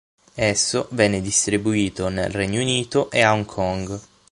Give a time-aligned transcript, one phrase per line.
[0.33, 3.99] Esso venne distribuito nel Regno Unito e a Hong Kong.